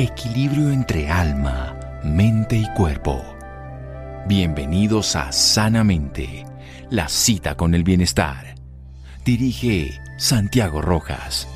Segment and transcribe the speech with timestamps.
[0.00, 3.22] equilibrio entre alma, mente y cuerpo.
[4.26, 6.46] Bienvenidos a Sanamente,
[6.88, 8.54] la cita con el bienestar.
[9.26, 11.46] Dirige Santiago Rojas.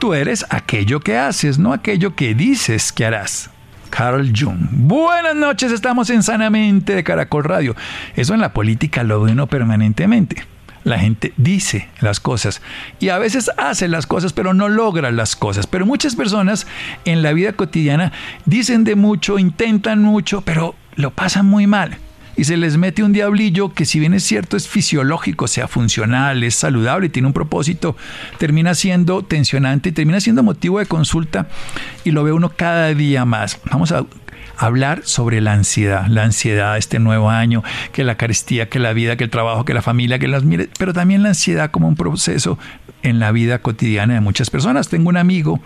[0.00, 3.50] Tú eres aquello que haces, no aquello que dices que harás.
[3.90, 4.68] Carl Jung.
[4.70, 7.76] Buenas noches, estamos en Sanamente de Caracol Radio.
[8.16, 10.57] Eso en la política lo ve uno permanentemente.
[10.88, 12.62] La gente dice las cosas
[12.98, 15.66] y a veces hace las cosas, pero no logra las cosas.
[15.66, 16.66] Pero muchas personas
[17.04, 18.10] en la vida cotidiana
[18.46, 21.98] dicen de mucho, intentan mucho, pero lo pasan muy mal
[22.38, 26.42] y se les mete un diablillo que si bien es cierto es fisiológico, sea funcional,
[26.44, 27.96] es saludable tiene un propósito,
[28.38, 31.48] termina siendo tensionante y termina siendo motivo de consulta
[32.04, 33.60] y lo ve uno cada día más.
[33.70, 34.06] Vamos a
[34.58, 37.62] hablar sobre la ansiedad, la ansiedad este nuevo año,
[37.92, 40.68] que la carestía, que la vida, que el trabajo, que la familia, que las mire,
[40.78, 42.58] pero también la ansiedad como un proceso
[43.02, 44.88] en la vida cotidiana de muchas personas.
[44.88, 45.60] Tengo un amigo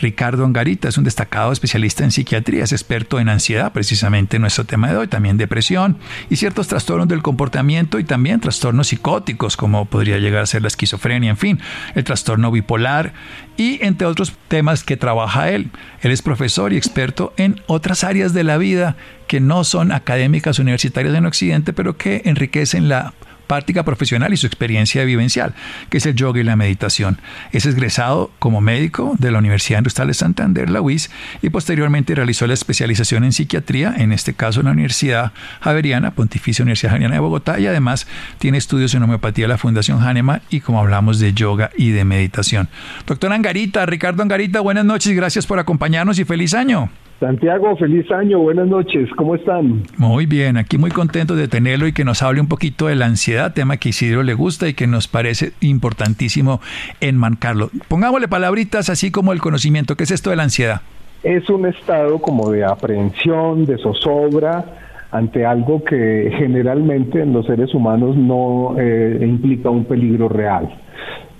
[0.00, 4.90] Ricardo Angarita es un destacado especialista en psiquiatría, es experto en ansiedad, precisamente nuestro tema
[4.90, 10.18] de hoy, también depresión y ciertos trastornos del comportamiento y también trastornos psicóticos, como podría
[10.18, 11.60] llegar a ser la esquizofrenia, en fin,
[11.94, 13.12] el trastorno bipolar
[13.56, 15.70] y entre otros temas que trabaja él.
[16.02, 18.96] Él es profesor y experto en otras áreas de la vida
[19.26, 23.14] que no son académicas universitarias en Occidente, pero que enriquecen la
[23.50, 25.54] práctica profesional y su experiencia vivencial,
[25.88, 27.18] que es el yoga y la meditación.
[27.50, 31.10] Es egresado como médico de la Universidad Industrial de Santander, la UIS,
[31.42, 36.62] y posteriormente realizó la especialización en psiquiatría, en este caso en la Universidad Javeriana, Pontificia
[36.62, 38.06] Universidad Javeriana de Bogotá, y además
[38.38, 42.04] tiene estudios en homeopatía de la Fundación Hahnemann y como hablamos de yoga y de
[42.04, 42.68] meditación.
[43.04, 46.88] Doctor Angarita, Ricardo Angarita, buenas noches, gracias por acompañarnos y feliz año.
[47.20, 49.82] Santiago, feliz año, buenas noches, ¿cómo están?
[49.98, 53.04] Muy bien, aquí muy contento de tenerlo y que nos hable un poquito de la
[53.04, 56.62] ansiedad, tema que Isidro le gusta y que nos parece importantísimo
[57.02, 57.68] enmarcarlo.
[57.88, 60.80] Pongámosle palabritas así como el conocimiento, ¿qué es esto de la ansiedad?
[61.22, 64.64] Es un estado como de aprehensión, de zozobra
[65.10, 70.70] ante algo que generalmente en los seres humanos no eh, implica un peligro real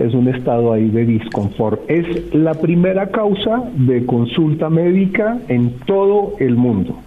[0.00, 1.82] es un estado ahí de disconfort.
[1.88, 6.98] Es la primera causa de consulta médica en todo el mundo.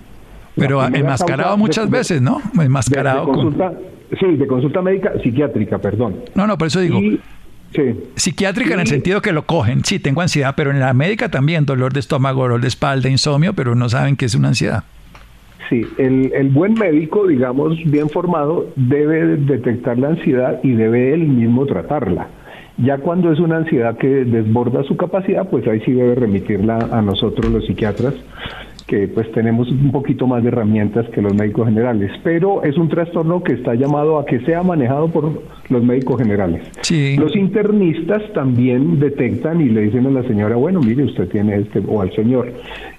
[0.56, 2.42] Pero enmascarado muchas veces, ¿no?
[2.60, 3.26] Enmascarado.
[3.26, 3.74] consulta,
[4.20, 6.18] Sí, de consulta médica psiquiátrica, perdón.
[6.36, 7.00] No, no, por eso digo.
[7.00, 7.20] sí.
[8.16, 9.84] Psiquiátrica en el sentido que lo cogen.
[9.84, 13.54] Sí, tengo ansiedad, pero en la médica también, dolor de estómago, dolor de espalda, insomnio,
[13.54, 14.84] pero no saben que es una ansiedad.
[15.70, 21.22] Sí, el, el, buen médico, digamos, bien formado, debe detectar la ansiedad y debe él
[21.22, 22.28] mismo tratarla.
[22.78, 27.02] Ya cuando es una ansiedad que desborda su capacidad, pues ahí sí debe remitirla a
[27.02, 28.16] nosotros los psiquiatras,
[28.88, 32.90] que pues tenemos un poquito más de herramientas que los médicos generales, pero es un
[32.90, 36.64] trastorno que está llamado a que sea manejado por los médicos generales.
[37.18, 41.82] Los internistas también detectan y le dicen a la señora, bueno, mire, usted tiene este,
[41.88, 42.52] o al señor.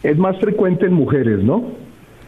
[0.03, 1.65] Es más frecuente en mujeres, ¿no?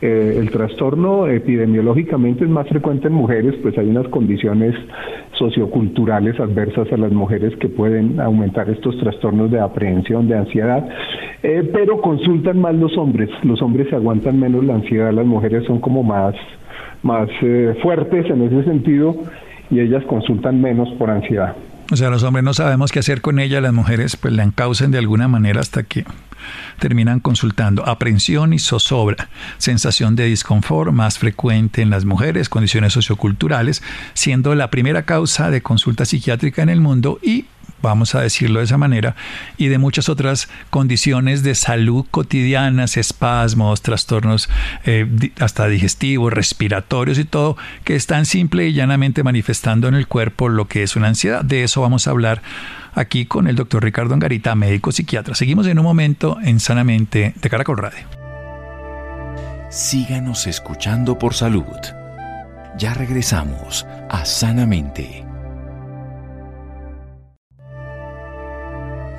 [0.03, 4.75] Eh, el trastorno epidemiológicamente es más frecuente en mujeres, pues hay unas condiciones
[5.39, 10.89] socioculturales adversas a las mujeres que pueden aumentar estos trastornos de aprehensión, de ansiedad,
[11.43, 15.65] eh, pero consultan más los hombres, los hombres se aguantan menos la ansiedad, las mujeres
[15.67, 16.35] son como más,
[17.03, 19.17] más eh, fuertes en ese sentido
[19.71, 21.55] y ellas consultan menos por ansiedad.
[21.93, 24.91] O sea, los hombres no sabemos qué hacer con ella, las mujeres pues la encaucen
[24.91, 26.05] de alguna manera hasta que
[26.79, 27.87] terminan consultando.
[27.89, 33.83] Aprensión y zozobra, sensación de disconfort más frecuente en las mujeres, condiciones socioculturales,
[34.15, 37.47] siendo la primera causa de consulta psiquiátrica en el mundo y
[37.87, 39.17] vamos a decirlo de esa manera,
[39.57, 44.49] y de muchas otras condiciones de salud cotidianas, espasmos, trastornos
[44.85, 50.49] eh, hasta digestivos, respiratorios y todo, que están simple y llanamente manifestando en el cuerpo
[50.49, 51.45] lo que es una ansiedad.
[51.45, 52.43] De eso vamos a hablar
[52.95, 55.35] aquí con el doctor Ricardo Angarita, médico psiquiatra.
[55.35, 58.07] Seguimos en un momento en Sanamente de Caracol Radio.
[59.71, 61.65] Síganos escuchando por salud.
[62.79, 65.25] Ya regresamos a Sanamente.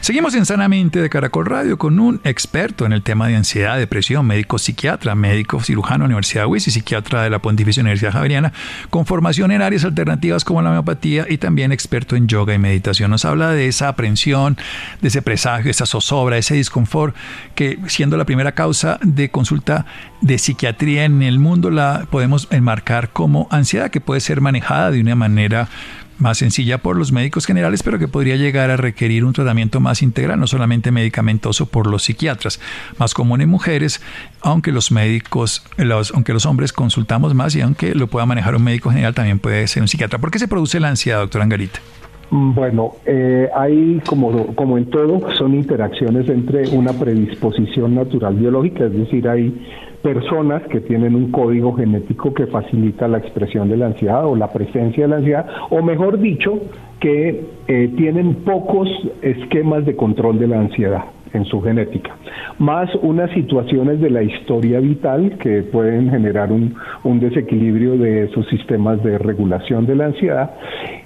[0.00, 4.26] Seguimos en Sanamente de Caracol Radio con un experto en el tema de ansiedad, depresión,
[4.26, 8.50] médico psiquiatra, médico cirujano de la Universidad de y psiquiatra de la Pontificia Universidad Javeriana,
[8.88, 13.10] con formación en áreas alternativas como la homeopatía y también experto en yoga y meditación.
[13.10, 14.56] Nos habla de esa aprensión,
[15.02, 17.14] de ese presagio, esa zozobra, ese disconfort
[17.54, 19.84] que siendo la primera causa de consulta
[20.22, 25.00] de psiquiatría en el mundo la podemos enmarcar como ansiedad que puede ser manejada de
[25.02, 25.68] una manera
[26.20, 30.02] más sencilla por los médicos generales, pero que podría llegar a requerir un tratamiento más
[30.02, 32.60] integral, no solamente medicamentoso por los psiquiatras,
[32.98, 34.00] más común en mujeres,
[34.42, 35.64] aunque los médicos,
[36.14, 39.66] aunque los hombres consultamos más y aunque lo pueda manejar un médico general, también puede
[39.66, 40.18] ser un psiquiatra.
[40.18, 41.80] ¿Por qué se produce la ansiedad, doctor Angarita?
[42.30, 48.84] Mm, bueno, eh, hay como, como en todo, son interacciones entre una predisposición natural biológica,
[48.84, 49.52] es decir, hay
[50.02, 54.52] personas que tienen un código genético que facilita la expresión de la ansiedad o la
[54.52, 56.58] presencia de la ansiedad, o mejor dicho,
[57.00, 58.88] que eh, tienen pocos
[59.22, 62.16] esquemas de control de la ansiedad en su genética,
[62.58, 66.74] más unas situaciones de la historia vital que pueden generar un,
[67.04, 70.50] un desequilibrio de esos sistemas de regulación de la ansiedad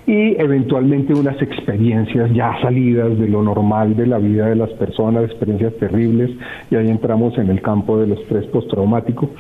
[0.06, 5.24] y eventualmente unas experiencias ya salidas de lo normal de la vida de las personas,
[5.24, 6.30] experiencias terribles,
[6.70, 9.30] y ahí entramos en el campo del estrés postraumático,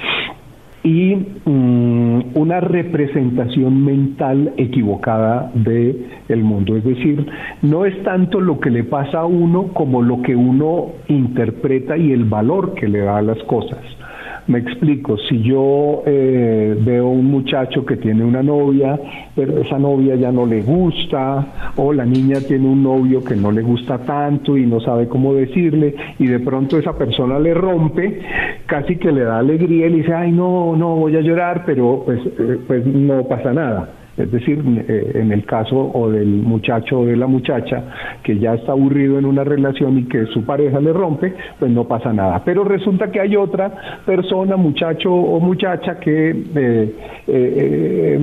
[0.84, 7.26] y mm, una representación mental equivocada de el mundo, es decir,
[7.62, 12.12] no es tanto lo que le pasa a uno como lo que uno interpreta y
[12.12, 13.80] el valor que le da a las cosas.
[14.46, 19.00] Me explico, si yo eh, veo un muchacho que tiene una novia,
[19.34, 23.50] pero esa novia ya no le gusta, o la niña tiene un novio que no
[23.50, 28.20] le gusta tanto y no sabe cómo decirle, y de pronto esa persona le rompe,
[28.66, 32.02] casi que le da alegría y le dice, ay, no, no, voy a llorar, pero
[32.04, 34.03] pues, eh, pues no pasa nada.
[34.16, 37.84] Es decir, eh, en el caso o del muchacho o de la muchacha
[38.22, 41.84] que ya está aburrido en una relación y que su pareja le rompe, pues no
[41.84, 42.42] pasa nada.
[42.44, 46.94] Pero resulta que hay otra persona, muchacho o muchacha, que eh,
[47.26, 48.18] eh,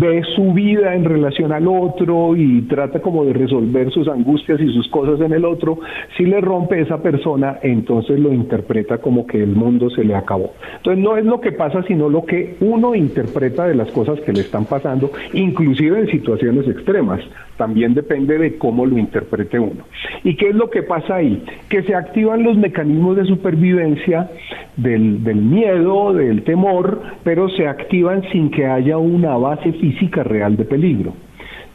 [0.00, 4.72] ve su vida en relación al otro y trata como de resolver sus angustias y
[4.72, 5.78] sus cosas en el otro.
[6.16, 10.54] Si le rompe esa persona, entonces lo interpreta como que el mundo se le acabó.
[10.78, 14.32] Entonces no es lo que pasa, sino lo que uno interpreta de las cosas que
[14.32, 17.20] le están pasando inclusive en situaciones extremas.
[17.56, 19.84] También depende de cómo lo interprete uno.
[20.24, 21.42] ¿Y qué es lo que pasa ahí?
[21.68, 24.30] Que se activan los mecanismos de supervivencia
[24.76, 30.56] del, del miedo, del temor, pero se activan sin que haya una base física real
[30.56, 31.14] de peligro.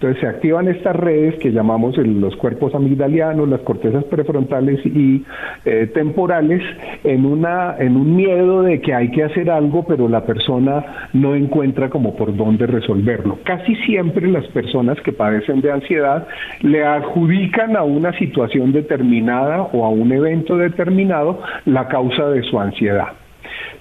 [0.01, 5.24] Entonces se activan estas redes que llamamos los cuerpos amigdalianos, las cortezas prefrontales y
[5.63, 6.63] eh, temporales
[7.03, 11.36] en, una, en un miedo de que hay que hacer algo, pero la persona no
[11.36, 13.38] encuentra como por dónde resolverlo.
[13.44, 16.27] Casi siempre las personas que padecen de ansiedad
[16.62, 22.59] le adjudican a una situación determinada o a un evento determinado la causa de su
[22.59, 23.20] ansiedad.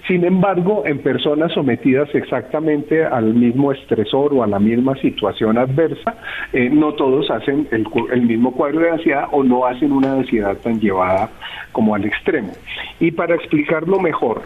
[0.07, 6.15] Sin embargo, en personas sometidas exactamente al mismo estresor o a la misma situación adversa,
[6.53, 10.79] eh, no todos hacen el, mismo cuadro de ansiedad o no hacen una ansiedad tan
[10.79, 11.29] llevada
[11.71, 12.51] como al extremo.
[12.99, 14.41] Y para explicarlo mejor,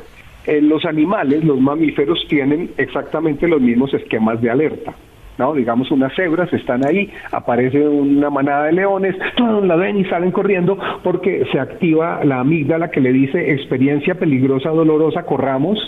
[0.45, 4.93] eh, los animales, los mamíferos, tienen exactamente los mismos esquemas de alerta.
[5.37, 5.53] ¿No?
[5.53, 10.31] Digamos, unas cebras están ahí, aparece una manada de leones, todos la ven y salen
[10.31, 15.79] corriendo porque se activa la amígdala que le dice experiencia peligrosa, dolorosa, corramos,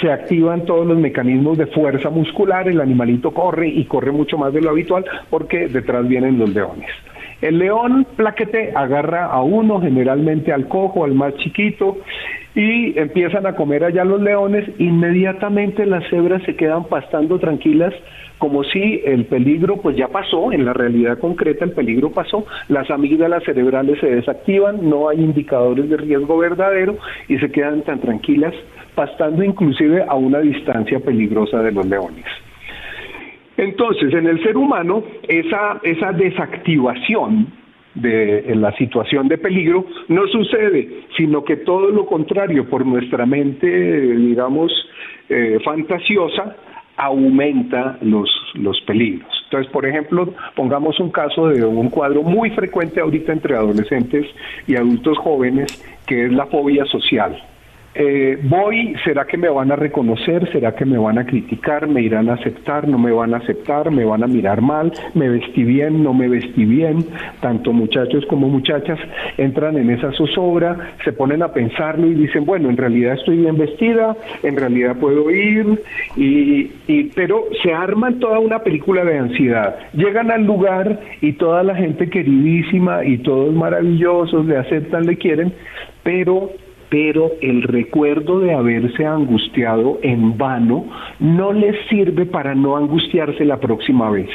[0.00, 4.52] se activan todos los mecanismos de fuerza muscular, el animalito corre y corre mucho más
[4.52, 6.90] de lo habitual porque detrás vienen los leones.
[7.40, 11.98] El león plaquete agarra a uno, generalmente al cojo, al más chiquito,
[12.54, 17.92] y empiezan a comer allá los leones, inmediatamente las cebras se quedan pastando tranquilas
[18.42, 22.90] como si el peligro pues ya pasó, en la realidad concreta el peligro pasó, las
[22.90, 26.98] amígdalas cerebrales se desactivan, no hay indicadores de riesgo verdadero
[27.28, 28.52] y se quedan tan tranquilas,
[28.96, 32.24] pastando inclusive a una distancia peligrosa de los leones.
[33.56, 37.46] Entonces, en el ser humano, esa, esa desactivación
[37.94, 43.68] de la situación de peligro no sucede, sino que todo lo contrario, por nuestra mente,
[43.68, 44.72] digamos,
[45.28, 46.56] eh, fantasiosa,
[47.04, 49.28] aumenta los, los peligros.
[49.44, 54.26] Entonces, por ejemplo, pongamos un caso de un cuadro muy frecuente ahorita entre adolescentes
[54.66, 57.36] y adultos jóvenes, que es la fobia social.
[57.94, 60.50] Eh, voy, ¿será que me van a reconocer?
[60.50, 61.86] ¿Será que me van a criticar?
[61.86, 62.88] ¿Me irán a aceptar?
[62.88, 63.90] ¿No me van a aceptar?
[63.90, 64.92] ¿Me van a mirar mal?
[65.14, 66.02] ¿Me vestí bien?
[66.02, 67.04] ¿No me vestí bien?
[67.40, 68.98] Tanto muchachos como muchachas
[69.36, 73.58] entran en esa zozobra, se ponen a pensarlo y dicen, bueno, en realidad estoy bien
[73.58, 75.82] vestida, en realidad puedo ir,
[76.16, 79.76] y, y, pero se arman toda una película de ansiedad.
[79.92, 85.52] Llegan al lugar y toda la gente queridísima y todos maravillosos le aceptan, le quieren,
[86.02, 86.50] pero
[86.92, 90.84] pero el recuerdo de haberse angustiado en vano
[91.20, 94.28] no les sirve para no angustiarse la próxima vez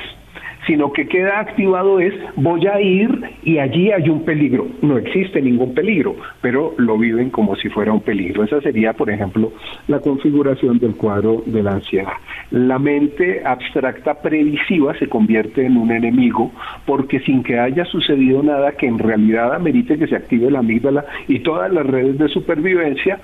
[0.68, 3.10] sino que queda activado es voy a ir
[3.44, 4.68] y allí hay un peligro.
[4.82, 8.44] No existe ningún peligro, pero lo viven como si fuera un peligro.
[8.44, 9.54] Esa sería, por ejemplo,
[9.88, 12.14] la configuración del cuadro de la ansiedad.
[12.52, 16.52] la mente abstracta previsiva se convierte en un enemigo
[16.86, 21.06] porque sin que haya sucedido nada que en realidad amerite que se active la amígdala
[21.28, 23.20] y todas las redes de supervivencia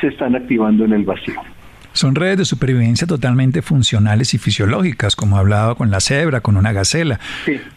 [0.00, 1.40] se están activando en el vacío.
[1.96, 6.72] Son redes de supervivencia totalmente funcionales y fisiológicas, como hablaba con la cebra, con una
[6.72, 7.18] gacela.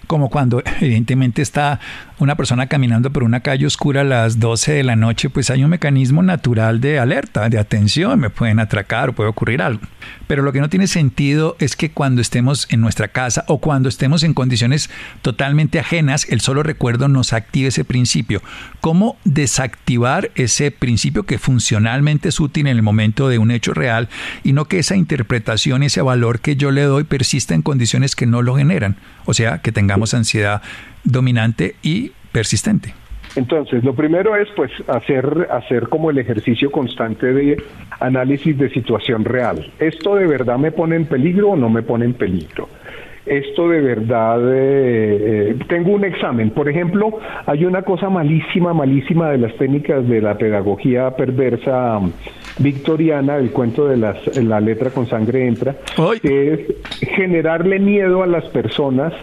[0.08, 1.80] Como cuando evidentemente está
[2.20, 5.64] una persona caminando por una calle oscura a las 12 de la noche, pues hay
[5.64, 9.82] un mecanismo natural de alerta, de atención, me pueden atracar o puede ocurrir algo.
[10.28, 13.88] Pero lo que no tiene sentido es que cuando estemos en nuestra casa o cuando
[13.90, 14.90] estemos en condiciones
[15.22, 18.42] totalmente ajenas, el solo recuerdo nos active ese principio.
[18.82, 24.10] ¿Cómo desactivar ese principio que funcionalmente es útil en el momento de un hecho real
[24.44, 28.26] y no que esa interpretación, ese valor que yo le doy persista en condiciones que
[28.26, 28.98] no lo generan?
[29.26, 30.62] O sea, que tengamos ansiedad
[31.04, 32.94] dominante y persistente.
[33.36, 37.62] Entonces, lo primero es pues hacer hacer como el ejercicio constante de
[38.00, 39.72] análisis de situación real.
[39.80, 42.68] ¿Esto de verdad me pone en peligro o no me pone en peligro?
[43.26, 46.50] Esto de verdad, eh, eh, tengo un examen.
[46.50, 52.12] Por ejemplo, hay una cosa malísima, malísima de las técnicas de la pedagogía perversa um,
[52.58, 55.76] victoriana, el cuento de la letra con sangre entra,
[56.22, 59.14] que es generarle miedo a las personas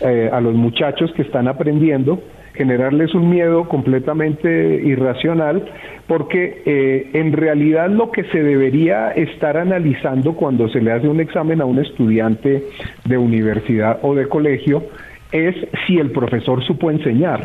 [0.00, 2.22] eh, a los muchachos que están aprendiendo,
[2.54, 5.64] generarles un miedo completamente irracional,
[6.06, 11.20] porque eh, en realidad lo que se debería estar analizando cuando se le hace un
[11.20, 12.64] examen a un estudiante
[13.04, 14.82] de universidad o de colegio
[15.30, 15.54] es
[15.86, 17.40] si el profesor supo enseñar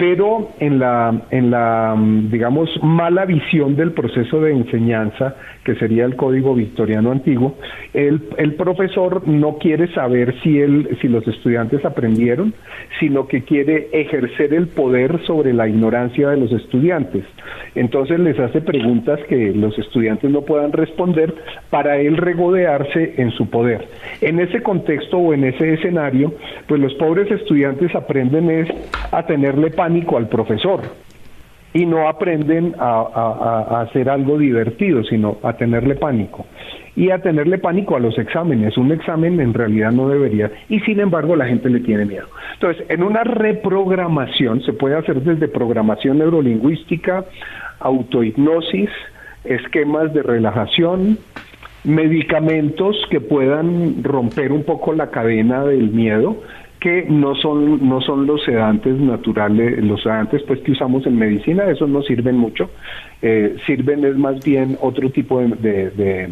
[0.00, 6.06] pero en la, en la, mm, digamos, mala visión del proceso de enseñanza, que sería
[6.06, 7.56] el código victoriano antiguo,
[7.92, 12.54] el, el profesor no quiere saber si, él, si los estudiantes aprendieron,
[12.98, 17.24] sino que quiere ejercer el poder sobre la ignorancia de los estudiantes.
[17.74, 21.34] Entonces les hace preguntas que los estudiantes no puedan responder
[21.70, 23.86] para él regodearse en su poder.
[24.20, 26.34] En ese contexto o en ese escenario,
[26.66, 28.68] pues los pobres estudiantes aprenden es
[29.12, 30.80] a tenerle pan al profesor
[31.72, 36.46] y no aprenden a, hacer algo divertido, sino a tenerle pánico.
[36.96, 38.76] Y a tenerle pánico a los exámenes.
[38.76, 40.50] Un examen en realidad no debería.
[40.68, 42.26] Y sin embargo la gente le tiene miedo.
[42.54, 47.24] Entonces, en una reprogramación se puede hacer desde programación neurolingüística,
[47.78, 48.90] autohipnosis,
[49.44, 51.18] esquemas de relajación,
[51.84, 56.36] medicamentos que puedan romper un poco la cadena del miedo
[56.80, 61.64] que no son no son los sedantes naturales, los sedantes pues que usamos en medicina,
[61.64, 62.70] esos no sirven mucho,
[63.20, 66.28] eh, sirven es más bien otro tipo de, de, de,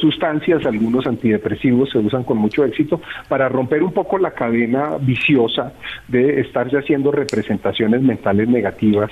[0.00, 5.72] sustancias, algunos antidepresivos se usan con mucho éxito para romper un poco la cadena viciosa
[6.08, 9.10] de estarse haciendo representaciones mentales negativas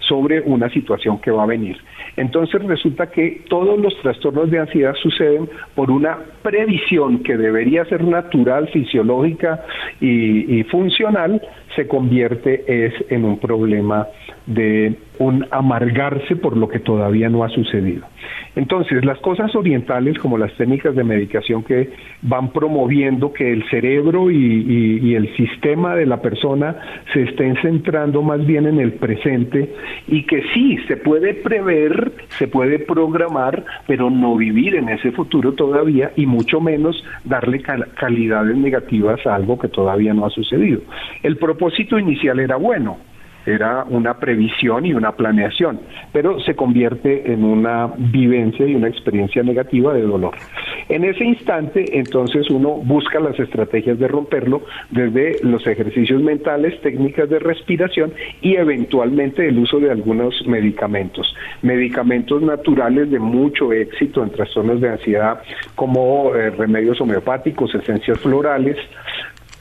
[0.00, 1.76] sobre una situación que va a venir.
[2.16, 8.04] Entonces resulta que todos los trastornos de ansiedad suceden por una previsión que debería ser
[8.04, 9.64] natural, fisiológica
[10.00, 11.40] y, funcional,
[11.76, 14.06] se convierte es en un problema
[14.46, 18.06] de un amargarse por lo que todavía no ha sucedido.
[18.56, 21.90] Entonces, las cosas orientales, como las técnicas de medicación que
[22.22, 26.76] van promoviendo que el cerebro y, el sistema de la persona
[27.12, 29.74] se estén centrando más bien en el presente
[30.08, 35.52] y que sí, se puede prever, se puede programar, pero no vivir en ese futuro
[35.52, 40.80] todavía y mucho menos darle calidades negativas a algo que todavía no ha sucedido.
[41.22, 42.98] El propósito inicial era bueno,
[43.46, 45.80] era una previsión y una planeación,
[46.12, 50.34] pero se convierte en una vivencia y una experiencia negativa de dolor.
[50.88, 57.28] En ese instante, entonces uno busca las estrategias de romperlo desde los ejercicios mentales, técnicas
[57.28, 61.34] de respiración y eventualmente el uso de algunos medicamentos.
[61.62, 65.42] Medicamentos naturales de mucho éxito en trastornos de ansiedad
[65.74, 68.76] como eh, remedios homeopáticos, esencias florales,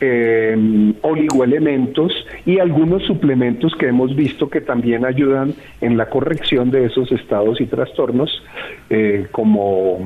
[0.01, 2.13] eh, oligoelementos
[2.45, 7.59] y algunos suplementos que hemos visto que también ayudan en la corrección de esos estados
[7.59, 8.43] y trastornos,
[8.89, 9.99] eh, como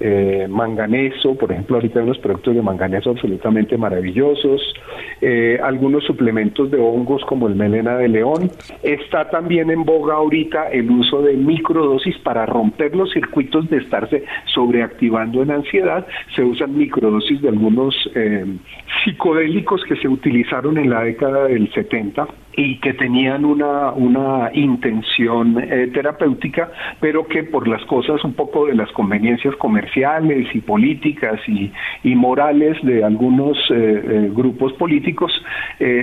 [0.00, 4.74] eh, manganeso, por ejemplo, ahorita hay unos productos de manganeso absolutamente maravillosos,
[5.20, 8.50] eh, algunos suplementos de hongos como el melena de león.
[8.82, 14.24] Está también en boga ahorita el uso de microdosis para romper los circuitos de estarse
[14.46, 16.06] sobreactivando en ansiedad.
[16.34, 18.44] Se usan microdosis de algunos eh,
[19.04, 25.62] psicodélicos que se utilizaron en la década del 70 y que tenían una, una intención
[25.62, 26.68] eh, terapéutica,
[27.00, 31.70] pero que por las cosas un poco de las conveniencias comerciales y políticas y,
[32.02, 35.32] y morales de algunos eh, eh, grupos políticos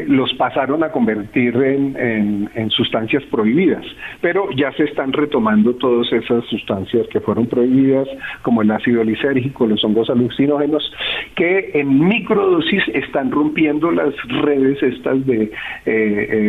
[0.07, 3.85] los pasaron a convertir en, en, sustancias prohibidas.
[4.21, 8.07] Pero ya se están retomando todas esas sustancias que fueron prohibidas,
[8.41, 10.89] como el ácido lisérgico, los hongos alucinógenos,
[11.35, 15.51] que en microdosis están rompiendo las redes estas de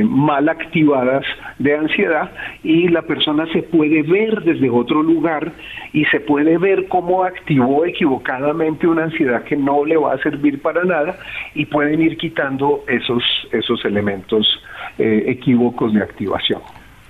[0.04, 1.24] mal activadas
[1.58, 2.30] de ansiedad
[2.62, 5.52] y la persona se puede ver desde otro lugar
[5.92, 10.60] y se puede ver cómo activó equivocadamente una ansiedad que no le va a servir
[10.60, 11.16] para nada
[11.54, 13.22] y pueden ir quitando esos,
[13.52, 14.46] esos elementos
[14.98, 16.60] eh, equívocos de activación.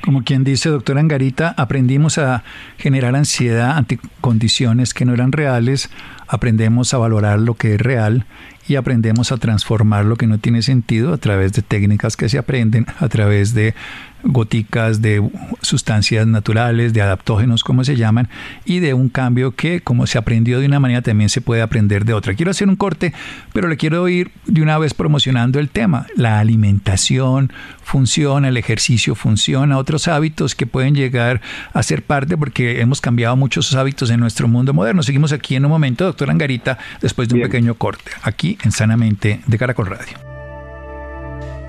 [0.02, 2.45] Como quien dice, doctora Angarita, aprendimos a
[2.78, 5.90] generar ansiedad ante condiciones que no eran reales,
[6.28, 8.25] aprendemos a valorar lo que es real
[8.68, 12.38] y aprendemos a transformar lo que no tiene sentido a través de técnicas que se
[12.38, 13.75] aprenden, a través de
[14.23, 15.28] goticas de
[15.62, 18.28] sustancias naturales, de adaptógenos, como se llaman,
[18.64, 22.04] y de un cambio que, como se aprendió de una manera, también se puede aprender
[22.04, 22.35] de otra.
[22.35, 23.12] Quiero hacer un corte,
[23.52, 26.06] pero le quiero ir de una vez promocionando el tema.
[26.16, 31.40] La alimentación funciona, el ejercicio funciona, otros hábitos que pueden llegar
[31.73, 35.02] a ser parte, porque hemos cambiado muchos hábitos en nuestro mundo moderno.
[35.02, 39.40] Seguimos aquí en un momento, doctor Angarita, después de un pequeño corte, aquí en Sanamente
[39.46, 40.18] de Caracol Radio.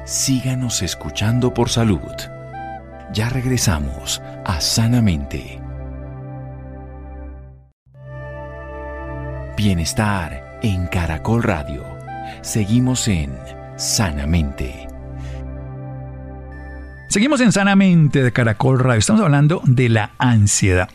[0.05, 2.36] Síganos escuchando por salud.
[3.13, 5.61] Ya regresamos a Sanamente.
[9.55, 11.85] Bienestar en Caracol Radio.
[12.41, 13.33] Seguimos en
[13.77, 14.87] Sanamente.
[17.09, 18.99] Seguimos en Sanamente de Caracol Radio.
[18.99, 20.89] Estamos hablando de la ansiedad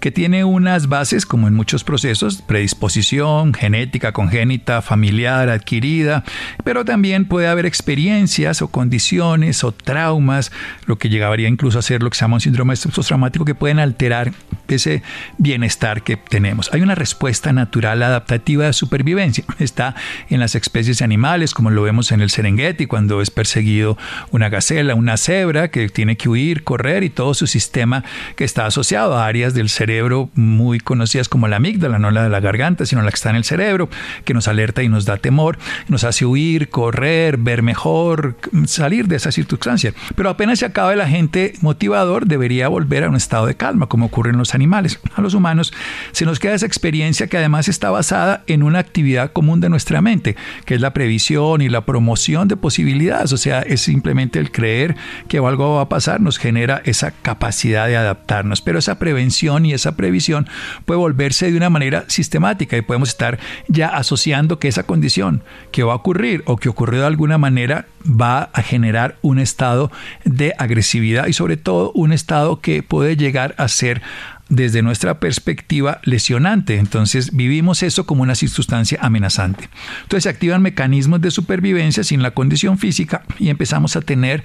[0.00, 6.24] que tiene unas bases, como en muchos procesos, predisposición, genética, congénita, familiar, adquirida,
[6.64, 10.52] pero también puede haber experiencias o condiciones o traumas,
[10.86, 13.78] lo que llegaría incluso a ser lo que se llama un síndrome postraumático, que pueden
[13.78, 14.32] alterar
[14.68, 15.02] ese
[15.38, 16.70] bienestar que tenemos.
[16.72, 19.44] Hay una respuesta natural adaptativa de supervivencia.
[19.58, 19.94] Está
[20.28, 23.96] en las especies animales, como lo vemos en el Serengeti, cuando es perseguido
[24.30, 28.04] una gacela, una cebra que tiene que huir, correr y todo su sistema
[28.36, 32.24] que está asociado a áreas del cerebro cerebro muy conocidas como la amígdala, no la
[32.24, 33.88] de la garganta, sino la que está en el cerebro,
[34.24, 39.14] que nos alerta y nos da temor, nos hace huir, correr, ver mejor, salir de
[39.14, 39.94] esa circunstancia.
[40.16, 44.06] Pero apenas se acaba el agente motivador, debería volver a un estado de calma, como
[44.06, 44.98] ocurre en los animales.
[45.14, 45.72] A los humanos
[46.10, 50.02] se nos queda esa experiencia que además está basada en una actividad común de nuestra
[50.02, 50.34] mente,
[50.64, 53.32] que es la previsión y la promoción de posibilidades.
[53.32, 54.96] O sea, es simplemente el creer
[55.28, 58.62] que algo va a pasar, nos genera esa capacidad de adaptarnos.
[58.62, 60.48] Pero esa prevención y esa previsión
[60.84, 65.82] puede volverse de una manera sistemática y podemos estar ya asociando que esa condición que
[65.82, 69.90] va a ocurrir o que ocurrió de alguna manera va a generar un estado
[70.24, 74.02] de agresividad y sobre todo un estado que puede llegar a ser
[74.48, 76.78] desde nuestra perspectiva lesionante.
[76.78, 79.68] Entonces vivimos eso como una circunstancia amenazante.
[80.02, 84.44] Entonces se activan mecanismos de supervivencia sin la condición física y empezamos a tener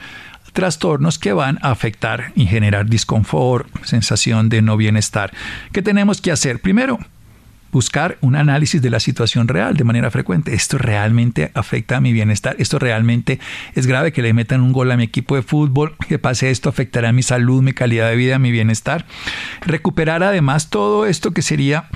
[0.54, 5.32] trastornos que van a afectar y generar disconfort, sensación de no bienestar.
[5.72, 6.60] ¿Qué tenemos que hacer?
[6.60, 7.00] Primero,
[7.72, 10.54] buscar un análisis de la situación real de manera frecuente.
[10.54, 12.56] ¿Esto realmente afecta a mi bienestar?
[12.60, 13.40] ¿Esto realmente
[13.76, 15.96] es grave que le metan un gol a mi equipo de fútbol?
[16.08, 19.06] ¿Que pase esto afectará mi salud, mi calidad de vida, mi bienestar?
[19.62, 21.90] Recuperar además todo esto que sería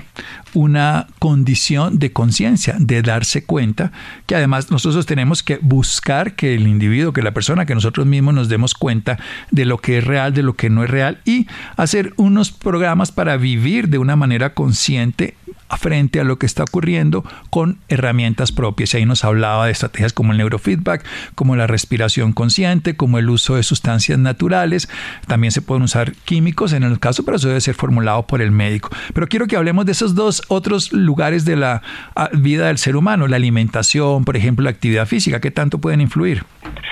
[0.54, 3.92] una condición de conciencia, de darse cuenta
[4.26, 8.34] que además nosotros tenemos que buscar que el individuo, que la persona, que nosotros mismos
[8.34, 9.18] nos demos cuenta
[9.50, 13.12] de lo que es real, de lo que no es real y hacer unos programas
[13.12, 15.34] para vivir de una manera consciente
[15.78, 18.94] frente a lo que está ocurriendo con herramientas propias.
[18.94, 23.28] Y ahí nos hablaba de estrategias como el neurofeedback, como la respiración consciente, como el
[23.28, 24.88] uso de sustancias naturales.
[25.26, 28.52] También se pueden usar químicos en el caso, pero eso debe ser formulado por el
[28.52, 28.90] médico.
[29.12, 31.82] Pero quiero que hablemos de esos dos otros lugares de la
[32.14, 35.40] ah, vida del ser humano, la alimentación, por ejemplo, la actividad física.
[35.40, 36.42] ¿Qué tanto pueden influir?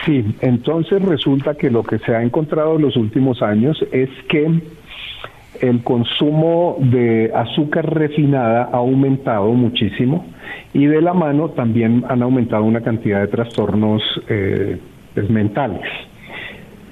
[0.05, 4.61] Sí, entonces resulta que lo que se ha encontrado en los últimos años es que
[5.61, 10.27] el consumo de azúcar refinada ha aumentado muchísimo
[10.73, 14.79] y de la mano también han aumentado una cantidad de trastornos eh,
[15.15, 15.83] pues, mentales.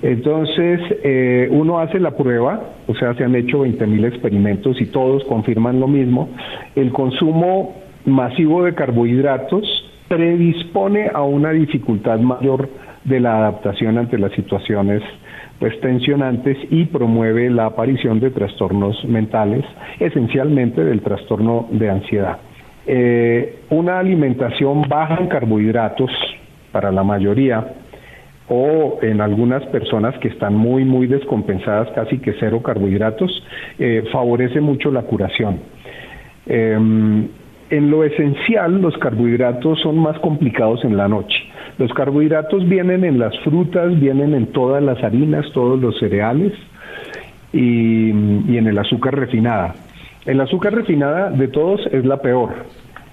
[0.02, 5.22] Entonces, eh, uno hace la prueba, o sea, se han hecho 20.000 experimentos y todos
[5.24, 6.28] confirman lo mismo.
[6.74, 9.62] El consumo masivo de carbohidratos
[10.08, 12.68] predispone a una dificultad mayor
[13.04, 15.02] de la adaptación ante las situaciones
[15.60, 19.64] pues, tensionantes y promueve la aparición de trastornos mentales,
[20.00, 22.38] esencialmente del trastorno de ansiedad.
[22.86, 26.10] Eh, una alimentación baja en carbohidratos
[26.72, 27.64] para la mayoría
[28.48, 33.30] o en algunas personas que están muy, muy descompensadas, casi que cero carbohidratos,
[33.78, 35.60] eh, favorece mucho la curación.
[36.46, 37.28] Em,
[37.70, 41.36] en lo esencial, los carbohidratos son más complicados en la noche.
[41.78, 46.52] Los carbohidratos vienen en las frutas, vienen en todas las harinas, todos los cereales
[47.52, 49.74] y, y en el azúcar refinada.
[50.26, 52.50] El azúcar refinada de todos es la peor.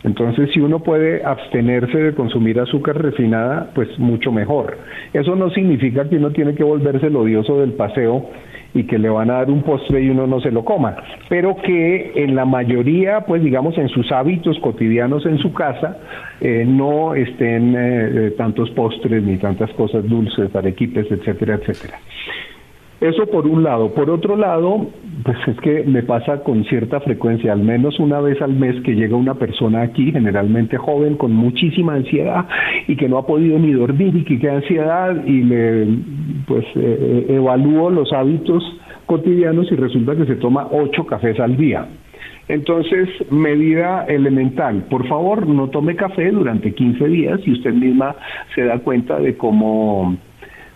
[0.04, 4.78] Entonces, si uno puede abstenerse de consumir azúcar refinada, pues mucho mejor.
[5.14, 8.30] Eso no significa que uno tiene que volverse el odioso del paseo
[8.74, 10.96] y que le van a dar un postre y uno no se lo coma,
[11.28, 15.98] pero que en la mayoría, pues digamos, en sus hábitos cotidianos en su casa,
[16.40, 21.98] eh, no estén eh, eh, tantos postres ni tantas cosas dulces, arequipes, etcétera, etcétera.
[23.02, 23.94] Eso por un lado.
[23.94, 24.88] Por otro lado,
[25.24, 28.94] pues es que me pasa con cierta frecuencia, al menos una vez al mes que
[28.94, 32.46] llega una persona aquí, generalmente joven, con muchísima ansiedad
[32.88, 35.88] y que no ha podido ni dormir y que queda ansiedad y le
[36.46, 38.64] pues eh, eh, evalúo los hábitos
[39.06, 41.88] cotidianos y resulta que se toma ocho cafés al día.
[42.50, 48.16] Entonces, medida elemental, por favor, no tome café durante 15 días y usted misma
[48.56, 50.18] se da cuenta de cómo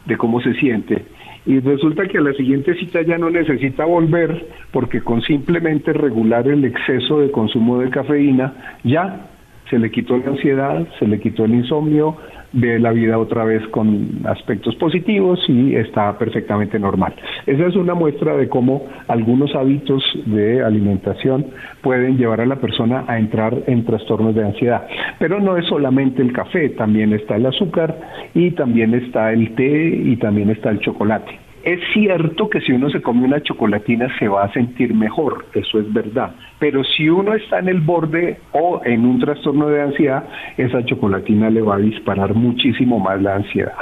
[0.05, 1.03] de cómo se siente
[1.45, 6.47] y resulta que a la siguiente cita ya no necesita volver porque con simplemente regular
[6.47, 9.27] el exceso de consumo de cafeína ya
[9.69, 12.17] se le quitó la ansiedad, se le quitó el insomnio,
[12.53, 17.13] ve la vida otra vez con aspectos positivos y está perfectamente normal.
[17.45, 21.47] Esa es una muestra de cómo algunos hábitos de alimentación
[21.81, 24.87] pueden llevar a la persona a entrar en trastornos de ansiedad.
[25.19, 27.97] Pero no es solamente el café, también está el azúcar
[28.33, 31.42] y también está el té y también está el chocolate.
[31.63, 35.79] Es cierto que si uno se come una chocolatina se va a sentir mejor, eso
[35.79, 40.25] es verdad, pero si uno está en el borde o en un trastorno de ansiedad,
[40.57, 43.73] esa chocolatina le va a disparar muchísimo más la ansiedad.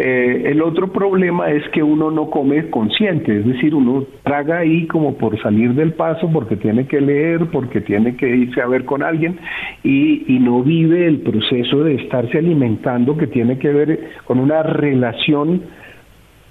[0.00, 4.86] Eh, el otro problema es que uno no come consciente, es decir, uno traga ahí
[4.86, 8.84] como por salir del paso, porque tiene que leer, porque tiene que irse a ver
[8.84, 9.38] con alguien
[9.84, 14.62] y, y no vive el proceso de estarse alimentando que tiene que ver con una
[14.62, 15.62] relación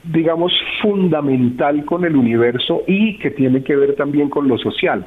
[0.04, 5.06] digamos, fundamental con el universo y que tiene que ver también con lo social.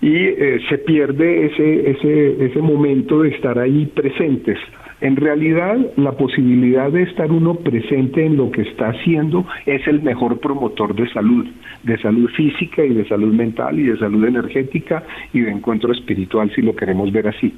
[0.00, 4.58] Y eh, se pierde ese, ese, ese momento de estar ahí presentes.
[5.02, 10.00] En realidad, la posibilidad de estar uno presente en lo que está haciendo es el
[10.00, 11.44] mejor promotor de salud,
[11.82, 15.02] de salud física y de salud mental y de salud energética
[15.32, 17.52] y de encuentro espiritual, si lo queremos ver así.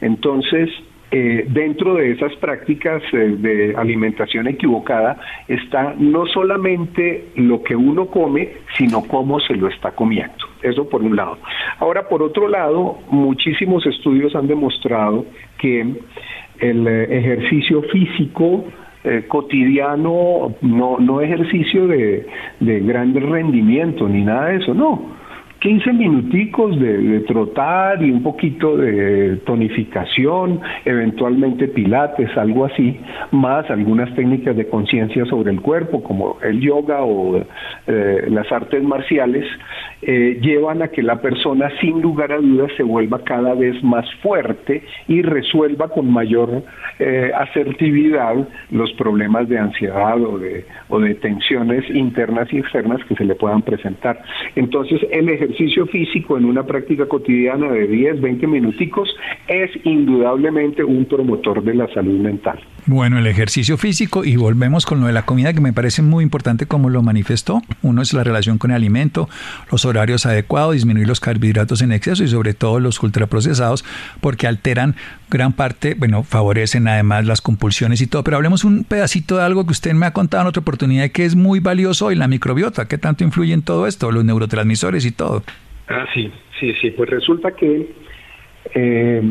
[0.00, 0.68] Entonces,
[1.12, 5.18] eh, dentro de esas prácticas eh, de alimentación equivocada
[5.48, 10.46] está no solamente lo que uno come, sino cómo se lo está comiendo.
[10.62, 11.38] Eso por un lado.
[11.80, 15.26] Ahora, por otro lado, muchísimos estudios han demostrado
[15.58, 15.80] que
[16.60, 18.64] el eh, ejercicio físico
[19.28, 22.26] cotidiano, no, no ejercicio de,
[22.60, 25.19] de gran rendimiento ni nada de eso, no
[25.60, 32.98] 15 minuticos de, trotar y un poquito de tonificación, eventualmente pilates, algo así,
[33.30, 37.44] más algunas técnicas de conciencia sobre el cuerpo, como el yoga o
[37.86, 39.44] eh, las artes marciales,
[40.02, 44.06] eh, llevan a que la persona sin lugar a dudas se vuelva cada vez más
[44.22, 46.62] fuerte y resuelva con mayor
[46.98, 53.14] eh, asertividad los problemas de ansiedad o de, o de tensiones internas y externas que
[53.14, 54.22] se le puedan presentar.
[54.56, 59.14] Entonces, el ejercicio físico en una práctica cotidiana de 10, 20 minuticos
[59.48, 62.58] es indudablemente un promotor de la salud mental.
[62.92, 66.24] Bueno, el ejercicio físico y volvemos con lo de la comida que me parece muy
[66.24, 67.62] importante como lo manifestó.
[67.82, 69.28] Uno es la relación con el alimento,
[69.70, 73.84] los horarios adecuados, disminuir los carbohidratos en exceso y sobre todo los ultraprocesados
[74.20, 74.96] porque alteran
[75.30, 78.24] gran parte, bueno, favorecen además las compulsiones y todo.
[78.24, 81.24] Pero hablemos un pedacito de algo que usted me ha contado en otra oportunidad que
[81.24, 82.88] es muy valioso hoy, la microbiota.
[82.88, 84.10] ¿Qué tanto influye en todo esto?
[84.10, 85.44] Los neurotransmisores y todo.
[85.86, 86.90] Ah, sí, sí, sí.
[86.90, 87.94] Pues resulta que
[88.74, 89.22] eh,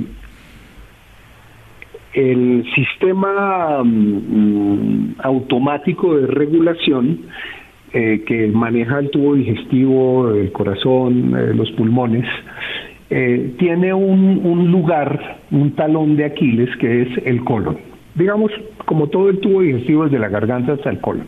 [2.14, 7.20] el sistema mm, automático de regulación
[7.94, 12.26] eh, que maneja el tubo digestivo, el corazón, eh, los pulmones,
[13.10, 17.78] eh, tiene un, un, lugar, un talón de Aquiles que es el colon.
[18.14, 18.52] Digamos,
[18.86, 21.28] como todo el tubo digestivo desde la garganta hasta el colon.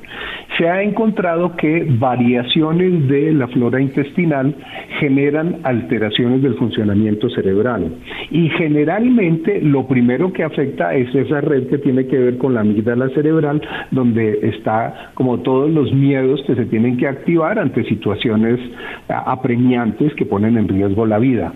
[0.57, 4.53] Se ha encontrado que variaciones de la flora intestinal
[4.99, 7.95] generan alteraciones del funcionamiento cerebral.
[8.31, 12.61] Y generalmente lo primero que afecta es esa red que tiene que ver con la
[12.61, 13.61] amígdala cerebral,
[13.91, 18.59] donde está como todos los miedos que se tienen que activar ante situaciones
[19.07, 21.53] apremiantes que ponen en riesgo la vida.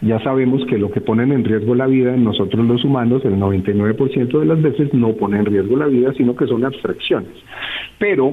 [0.00, 3.36] Ya sabemos que lo que ponen en riesgo la vida en nosotros los humanos, el
[3.36, 7.32] 99% de las veces no pone en riesgo la vida, sino que son abstracciones.
[7.98, 8.32] Pero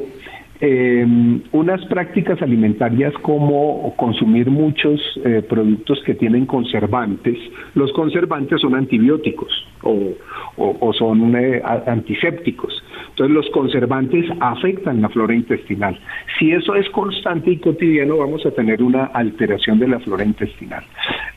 [0.62, 1.06] eh,
[1.52, 7.38] unas prácticas alimentarias como consumir muchos eh, productos que tienen conservantes.
[7.74, 9.52] Los conservantes son antibióticos
[9.84, 12.84] o, son eh, antisépticos.
[13.10, 16.00] Entonces los conservantes afectan la flora intestinal.
[16.40, 20.84] Si eso es constante y cotidiano, vamos a tener una alteración de la flora intestinal.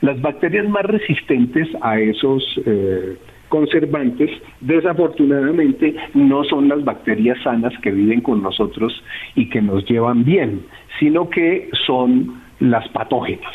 [0.01, 3.17] Las bacterias más resistentes a esos eh,
[3.49, 4.29] conservantes,
[4.61, 9.03] desafortunadamente no son las bacterias sanas que viven con nosotros
[9.35, 10.61] y que nos llevan bien,
[10.99, 13.53] sino que son las patógenas.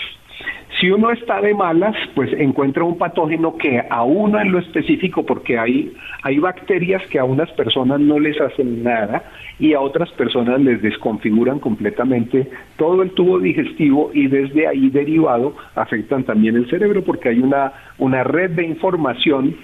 [0.81, 5.25] Si uno está de malas, pues encuentra un patógeno que a uno en lo específico,
[5.25, 9.23] porque hay, hay bacterias que a unas personas no les hacen nada
[9.61, 15.55] y a otras personas les desconfiguran completamente todo el tubo digestivo y desde ahí derivado
[15.77, 19.55] afectan también el cerebro porque hay una, una red de información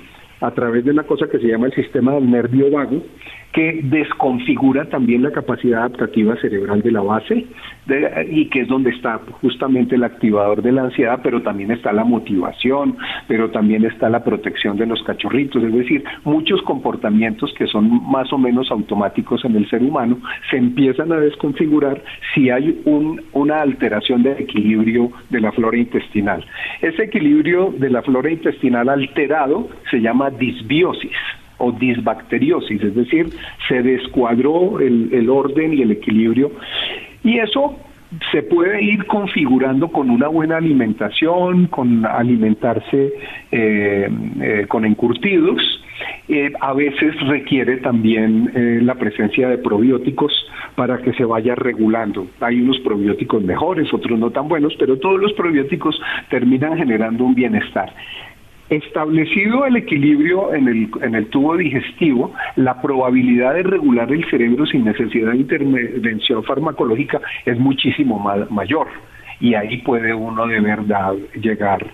[0.40, 3.02] a través de una cosa que se llama el sistema del nervio vago,
[3.52, 7.46] que desconfigura también la capacidad adaptativa cerebral de la base
[8.30, 12.04] y que es donde está justamente el activador de la ansiedad, pero también está la
[12.04, 18.08] motivación, pero también está la protección de los cachorritos, es decir, muchos comportamientos que son
[18.08, 20.18] más o menos automáticos en el ser humano
[20.50, 22.02] se empiezan a desconfigurar
[22.34, 26.44] si hay un, una alteración de equilibrio de la flora intestinal.
[26.80, 31.16] Ese equilibrio de la flora intestinal alterado se llama disbiosis
[31.60, 33.28] o disbacteriosis, es decir,
[33.68, 36.50] se descuadró el, orden y el equilibrio.
[37.22, 37.76] Y eso
[38.32, 43.12] se puede ir configurando con una buena alimentación, con alimentarse
[43.52, 44.08] eh,
[44.40, 45.62] eh, con encurtidos.
[46.28, 48.50] Eh, a veces requiere también
[48.86, 50.32] la presencia de probióticos
[50.74, 52.26] para que se vaya regulando.
[52.40, 57.34] Hay unos probióticos mejores, otros no tan buenos, pero todos los probióticos terminan generando un
[57.34, 57.92] bienestar.
[58.70, 64.64] Establecido el equilibrio en el, en el tubo digestivo, la probabilidad de regular el cerebro
[64.64, 68.86] sin necesidad de intervención farmacológica es muchísimo mayor.
[69.40, 71.84] Y ahí puede uno de verdad llegar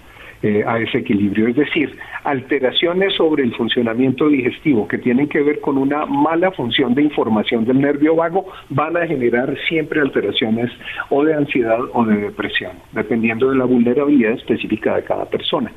[0.43, 1.49] eh, a ese equilibrio.
[1.49, 6.95] Es decir, alteraciones sobre el funcionamiento digestivo que tienen que ver con una mala función
[6.95, 10.71] de información del nervio vago van a generar siempre alteraciones
[11.11, 15.73] o de ansiedad o de depresión, dependiendo de la vulnerabilidad específica de cada persona.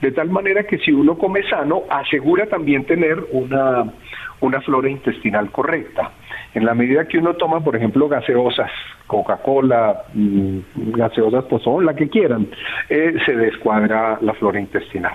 [0.00, 3.92] De tal manera que si uno come sano, asegura también tener una,
[4.40, 6.12] una flora intestinal correcta.
[6.54, 8.70] En la medida que uno toma, por ejemplo, gaseosas,
[9.06, 10.58] Coca-Cola, mm,
[10.92, 12.46] gaseosas pozón, la que quieran,
[12.88, 15.14] eh, se descuadra la flora intestinal.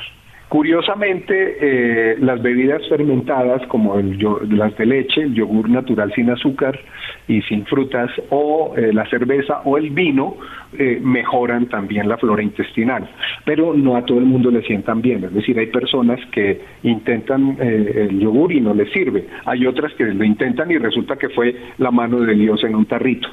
[0.50, 4.18] Curiosamente, eh, las bebidas fermentadas como el,
[4.50, 6.80] las de leche, el yogur natural sin azúcar
[7.28, 10.38] y sin frutas, o eh, la cerveza o el vino,
[10.74, 13.08] eh, mejoran también la flora intestinal.
[13.46, 15.24] Pero no a todo el mundo le sientan bien.
[15.24, 19.28] Es decir, hay personas que intentan el yogur y no les sirve.
[19.46, 22.86] Hay otras que lo intentan y resulta que fue la mano de Dios en un
[22.86, 23.30] tarrito.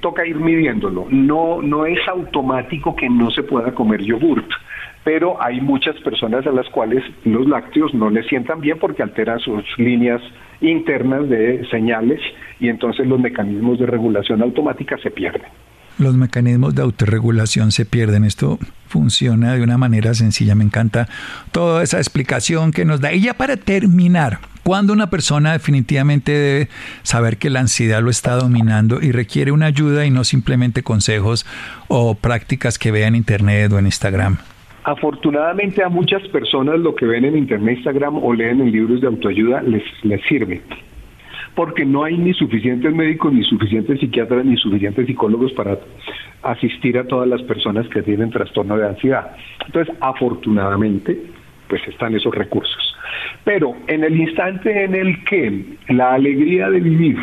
[0.00, 1.08] toca ir midiéndolo.
[1.10, 4.46] No, no es automático que no se pueda comer yogurt
[5.04, 9.38] pero hay muchas personas a las cuales los lácteos no les sientan bien porque alteran
[9.38, 10.20] sus líneas
[10.62, 12.20] internas de señales
[12.58, 15.42] y entonces los mecanismos de regulación automática se pierden.
[15.98, 18.24] Los mecanismos de autorregulación se pierden.
[18.24, 20.56] Esto funciona de una manera sencilla.
[20.56, 21.08] Me encanta
[21.52, 23.12] toda esa explicación que nos da.
[23.12, 26.68] Y ya para terminar, cuando una persona definitivamente debe
[27.04, 31.46] saber que la ansiedad lo está dominando y requiere una ayuda y no simplemente consejos
[31.86, 34.38] o prácticas que vea en Internet o en Instagram?
[34.84, 39.06] Afortunadamente a muchas personas lo que ven en Internet, Instagram o leen en libros de
[39.06, 40.60] autoayuda les, les sirve.
[41.54, 45.78] Porque no hay ni suficientes médicos, ni suficientes psiquiatras, ni suficientes psicólogos para
[46.42, 49.34] asistir a todas las personas que tienen trastorno de ansiedad.
[49.64, 51.18] Entonces, afortunadamente,
[51.68, 52.94] pues están esos recursos.
[53.44, 57.16] Pero en el instante en el que la alegría de vivir,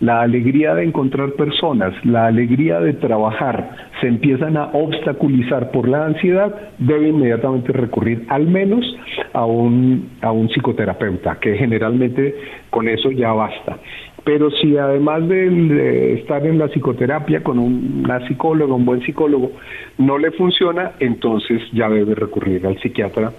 [0.00, 6.06] la alegría de encontrar personas, la alegría de trabajar, se empiezan a obstaculizar por la
[6.06, 8.84] ansiedad, debe inmediatamente recurrir al menos
[9.32, 12.34] a un, a un psicoterapeuta, que generalmente
[12.70, 13.78] con eso ya basta.
[14.24, 19.52] Pero si además de, estar en la psicoterapia con una psicóloga, un buen psicólogo,
[19.96, 23.32] no le funciona, entonces ya debe recurrir al psiquiatra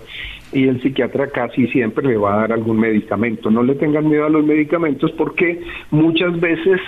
[0.52, 3.50] y el psiquiatra casi siempre le va a dar algún medicamento.
[3.52, 6.80] No le tengan miedo a los medicamentos porque muchas veces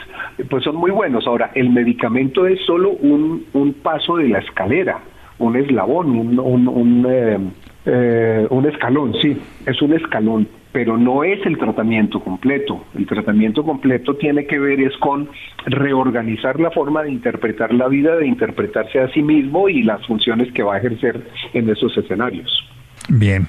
[0.49, 1.27] pues son muy buenos.
[1.27, 4.99] Ahora, el medicamento es solo un, un paso de la escalera,
[5.39, 7.37] un eslabón, un, eh,
[7.85, 12.85] eh, un escalón, sí, es un escalón pero no es el tratamiento completo.
[12.97, 15.29] El tratamiento completo tiene que ver es con
[15.65, 20.51] reorganizar la forma de interpretar la vida, de interpretarse a sí mismo y las funciones
[20.53, 21.21] que va a ejercer
[21.53, 22.49] en esos escenarios.
[23.09, 23.47] Bien.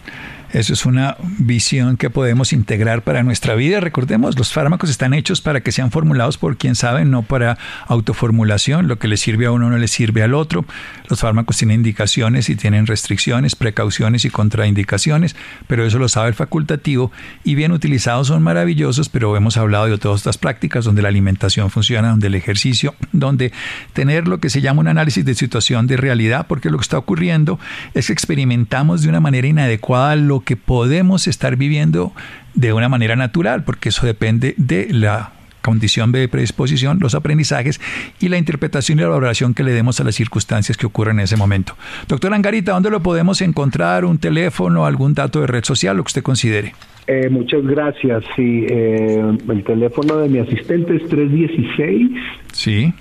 [0.52, 3.80] Eso es una visión que podemos integrar para nuestra vida.
[3.80, 8.86] Recordemos, los fármacos están hechos para que sean formulados por quien sabe, no para autoformulación.
[8.86, 10.66] Lo que le sirve a uno no le sirve al otro.
[11.08, 15.36] Los fármacos tienen indicaciones y tienen restricciones, precauciones y contraindicaciones,
[15.68, 17.10] pero eso lo sabe el facultativo
[17.44, 21.70] y bien utilizados son maravillosos, pero hemos hablado de todas estas prácticas donde la alimentación
[21.70, 23.52] funciona, donde el ejercicio, donde
[23.94, 26.98] tener lo que se llama un análisis de situación de realidad, porque lo que está
[26.98, 27.58] ocurriendo
[27.94, 32.12] es que experimentamos de una manera inadecuada lo que podemos estar viviendo
[32.54, 37.80] de una manera natural, porque eso depende de la condición de predisposición, los aprendizajes
[38.20, 41.24] y la interpretación y la valoración que le demos a las circunstancias que ocurren en
[41.24, 41.74] ese momento.
[42.08, 44.04] Doctor Angarita, ¿dónde lo podemos encontrar?
[44.04, 46.74] ¿Un teléfono, algún dato de red social, lo que usted considere?
[47.06, 48.22] Eh, muchas gracias.
[48.36, 52.10] Sí, eh, el teléfono de mi asistente es 316.
[52.52, 52.92] Sí.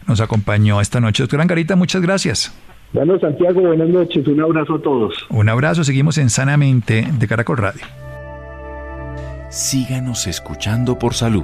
[0.07, 1.23] nos acompañó esta noche.
[1.23, 2.51] Doctor Angarita, muchas gracias.
[2.93, 4.25] Bueno, Santiago, buenas noches.
[4.27, 5.13] Un abrazo a todos.
[5.29, 5.83] Un abrazo.
[5.83, 7.81] Seguimos en Sanamente de Caracol Radio.
[9.49, 11.43] Síganos escuchando por salud.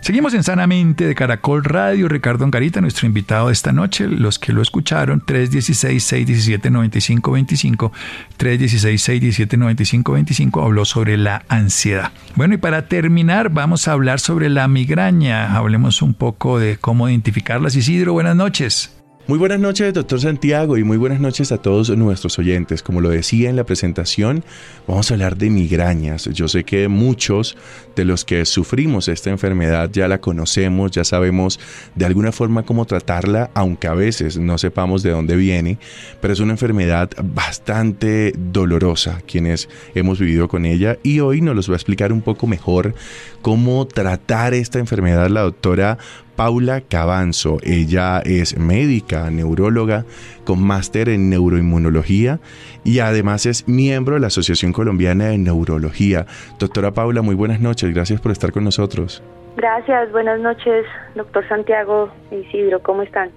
[0.00, 2.08] Seguimos en Sanamente de Caracol Radio.
[2.08, 4.08] Ricardo Angarita, nuestro invitado de esta noche.
[4.08, 7.92] Los que lo escucharon, 316-617-9525.
[8.38, 12.12] 316-617-9525 habló sobre la ansiedad.
[12.34, 15.54] Bueno, y para terminar, vamos a hablar sobre la migraña.
[15.54, 17.76] Hablemos un poco de cómo identificarlas.
[17.76, 18.99] Isidro, buenas noches.
[19.26, 22.82] Muy buenas noches, doctor Santiago, y muy buenas noches a todos nuestros oyentes.
[22.82, 24.42] Como lo decía en la presentación,
[24.88, 26.24] vamos a hablar de migrañas.
[26.32, 27.56] Yo sé que muchos
[27.94, 31.60] de los que sufrimos esta enfermedad ya la conocemos, ya sabemos
[31.94, 35.78] de alguna forma cómo tratarla, aunque a veces no sepamos de dónde viene,
[36.20, 41.70] pero es una enfermedad bastante dolorosa quienes hemos vivido con ella y hoy nos los
[41.70, 42.94] va a explicar un poco mejor
[43.42, 45.98] cómo tratar esta enfermedad la doctora
[46.40, 47.58] Paula Cabanzo.
[47.62, 50.06] Ella es médica, neuróloga,
[50.46, 52.40] con máster en neuroinmunología
[52.82, 56.24] y además es miembro de la Asociación Colombiana de Neurología.
[56.58, 59.22] Doctora Paula, muy buenas noches, gracias por estar con nosotros.
[59.58, 63.30] Gracias, buenas noches, doctor Santiago Isidro, ¿cómo están?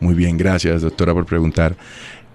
[0.00, 1.74] Muy bien, gracias, doctora, por preguntar.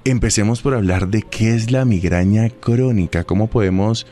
[0.06, 4.06] Empecemos por hablar de qué es la migraña crónica, cómo podemos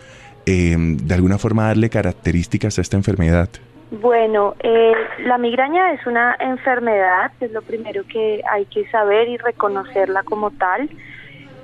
[0.48, 3.50] eh, de alguna forma darle características a esta enfermedad.
[3.92, 9.38] Bueno, eh, la migraña es una enfermedad, es lo primero que hay que saber y
[9.38, 10.88] reconocerla como tal.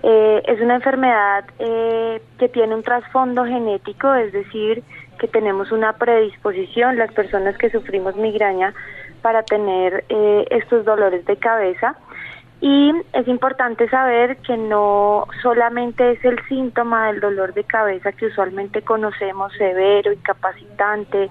[0.01, 4.83] Eh, es una enfermedad eh, que tiene un trasfondo genético, es decir,
[5.19, 8.73] que tenemos una predisposición, las personas que sufrimos migraña,
[9.21, 10.05] para tener
[10.49, 11.95] estos dolores de cabeza.
[12.61, 18.27] Y es importante saber que no solamente es el síntoma del dolor de cabeza que
[18.27, 21.29] usualmente conocemos, severo, incapacitante,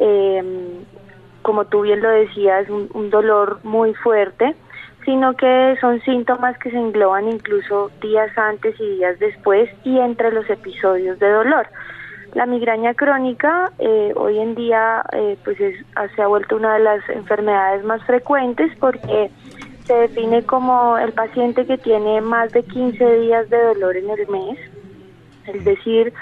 [0.00, 0.42] eh,
[1.42, 4.56] como tú bien lo decías, un, un dolor muy fuerte,
[5.04, 10.32] sino que son síntomas que se engloban incluso días antes y días después y entre
[10.32, 11.66] los episodios de dolor.
[12.34, 17.08] La migraña crónica eh, hoy en día eh, pues se ha vuelto una de las
[17.08, 19.30] enfermedades más frecuentes porque
[19.84, 24.28] se define como el paciente que tiene más de 15 días de dolor en el
[24.28, 24.58] mes,
[25.48, 26.12] es decir,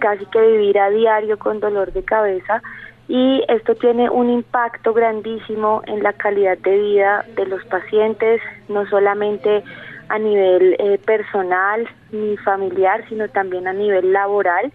[0.00, 2.60] casi que vivir a diario con dolor de cabeza
[3.08, 8.86] y esto tiene un impacto grandísimo en la calidad de vida de los pacientes, no
[8.86, 9.62] solamente
[10.08, 14.72] a nivel eh, personal ni familiar, sino también a nivel laboral.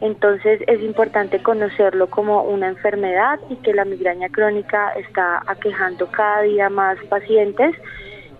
[0.00, 6.42] Entonces es importante conocerlo como una enfermedad y que la migraña crónica está aquejando cada
[6.42, 7.76] día más pacientes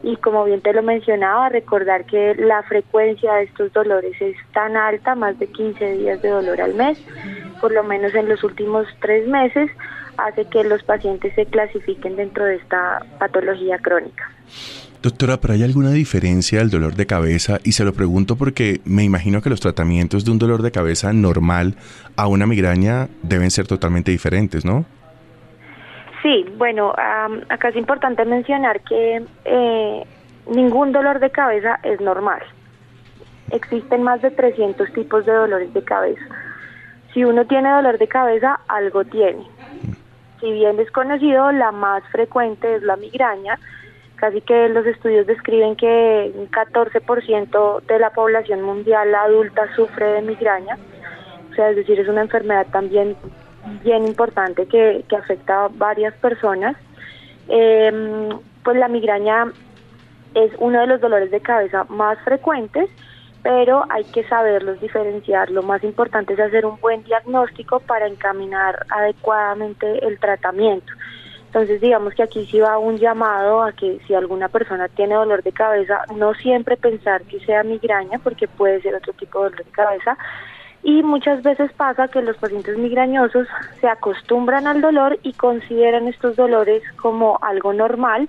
[0.02, 4.76] y como bien te lo mencionaba, recordar que la frecuencia de estos dolores es tan
[4.76, 6.98] alta, más de 15 días de dolor al mes,
[7.60, 9.70] por lo menos en los últimos tres meses,
[10.16, 14.30] hace que los pacientes se clasifiquen dentro de esta patología crónica.
[15.02, 17.58] Doctora, ¿pero hay alguna diferencia del dolor de cabeza?
[17.64, 21.12] Y se lo pregunto porque me imagino que los tratamientos de un dolor de cabeza
[21.14, 21.74] normal
[22.16, 24.84] a una migraña deben ser totalmente diferentes, ¿no?
[26.22, 26.92] Sí, bueno,
[27.48, 30.04] acá es importante mencionar que eh,
[30.50, 32.42] ningún dolor de cabeza es normal.
[33.52, 36.22] Existen más de 300 tipos de dolores de cabeza.
[37.12, 39.44] Si uno tiene dolor de cabeza, algo tiene.
[40.40, 43.58] Si bien desconocido, la más frecuente es la migraña.
[44.16, 50.22] Casi que los estudios describen que un 14% de la población mundial adulta sufre de
[50.22, 50.78] migraña.
[51.50, 53.16] O sea, es decir, es una enfermedad también
[53.82, 56.76] bien importante que, afecta a varias personas.
[57.48, 58.28] Em,
[58.62, 59.46] pues la migraña
[60.34, 62.88] es uno de los dolores de cabeza más frecuentes,
[63.42, 65.50] pero hay que saberlos diferenciar.
[65.50, 70.92] Lo más importante es hacer un buen diagnóstico para encaminar adecuadamente el tratamiento.
[71.46, 75.42] Entonces, digamos que aquí sí va un llamado a que si alguna persona tiene dolor
[75.42, 79.64] de cabeza, no siempre pensar que sea migraña, porque puede ser otro tipo de dolor
[79.64, 80.16] de cabeza,
[80.82, 83.46] y muchas veces pasa que los pacientes migrañosos
[83.80, 88.28] se acostumbran al dolor y consideran estos dolores como algo normal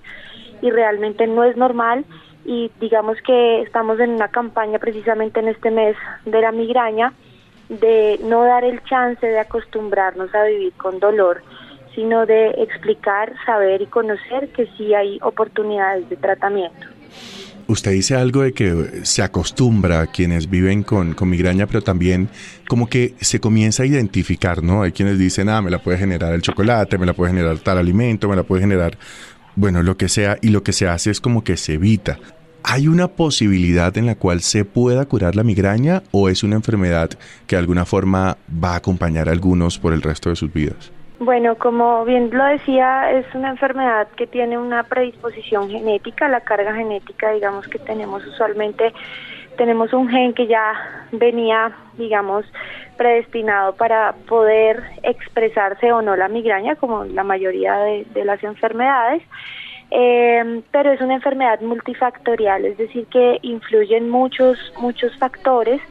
[0.62, 2.06] y realmente no es normal
[2.46, 7.14] y digamos que estamos en una campaña precisamente en este mes de la migraña
[7.70, 11.42] de no dar el chance de acostumbrarnos a vivir con dolor,
[11.96, 16.88] sino de explicar, saber y conocer que sí hay oportunidades de tratamiento.
[17.68, 22.28] Usted dice algo de que se acostumbra a quienes viven con, migraña, pero también
[22.68, 24.84] como que se comienza a identificar, ¿no?
[24.84, 27.78] Hay quienes dicen, ah, me la puede generar el chocolate, me la puede generar tal
[27.78, 28.98] alimento, me la puede generar,
[29.56, 32.18] bueno, lo que sea, y lo que se hace es como que se evita.
[32.64, 37.10] ¿Hay una posibilidad en la cual se pueda curar la migraña o es una enfermedad
[37.48, 40.92] que de alguna forma va a acompañar a algunos por el resto de sus vidas?
[41.20, 46.74] Bueno, como bien lo decía, es una enfermedad que tiene una predisposición genética, la carga
[46.74, 48.92] genética, digamos que tenemos usualmente,
[49.58, 52.46] tenemos un gen que ya venía, digamos,
[52.98, 59.24] predestinado para poder expresarse o no la migraña, como la mayoría de, las enfermedades.
[59.92, 65.82] Eh, pero es una enfermedad multifactorial, es decir, que influyen muchos, muchos factores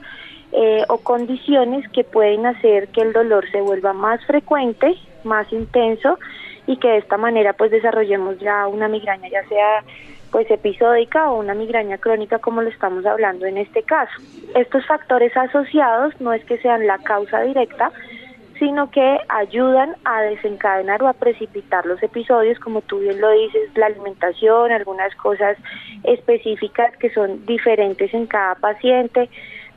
[0.53, 6.19] eh, o condiciones que pueden hacer que el dolor se vuelva más frecuente más intenso
[6.67, 9.85] y que de esta manera pues desarrollemos ya una migraña ya sea
[10.31, 14.13] pues episódica o una migraña crónica como lo estamos hablando en este caso.
[14.55, 17.91] Estos factores asociados no es que sean la causa directa,
[18.59, 23.71] sino que ayudan a desencadenar o a precipitar los episodios, como tú bien lo dices,
[23.75, 25.57] la alimentación, algunas cosas
[26.05, 29.31] específicas que son diferentes en cada paciente,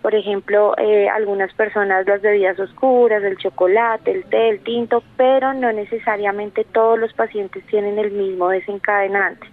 [0.04, 5.54] por ejemplo, eh, algunas personas las bebidas oscuras, el chocolate, el té, el tinto, pero
[5.54, 9.48] no necesariamente todos los pacientes tienen el mismo desencadenante.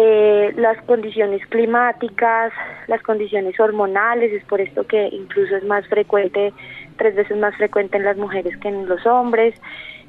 [0.00, 2.52] Eh, las condiciones climáticas,
[2.86, 6.52] las condiciones hormonales, es por esto que incluso es más frecuente,
[6.96, 9.60] tres veces más frecuente en las mujeres que en los hombres.